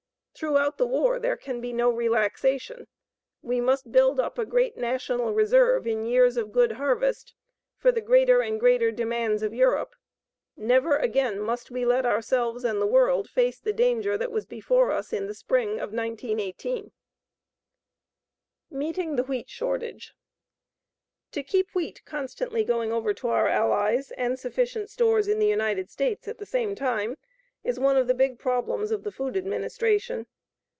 [0.33, 2.87] Throughout the war there can be no relaxation.
[3.43, 7.35] We must build up a great national reserve in years of good harvest
[7.77, 9.93] for the greater and greater demands of Europe.
[10.57, 14.91] NEVER AGAIN MUST WE LET OURSELVES AND THE WORLD FACE THE DANGER THAT WAS BEFORE
[14.91, 16.91] US IN THE SPRING OF 1918.
[18.71, 20.15] MEETING THE WHEAT SHORTAGE
[21.33, 25.91] To keep wheat constantly going over to our Allies and sufficient stores in the United
[25.91, 27.17] States at the same time,
[27.63, 30.25] is one of the big problems of the Food Administration.